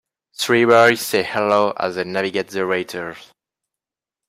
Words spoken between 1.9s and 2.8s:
they navigate the